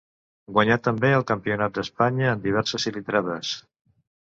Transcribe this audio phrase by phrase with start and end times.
[0.53, 3.55] Guanyà també el Campionat d'Espanya en diverses cilindrades.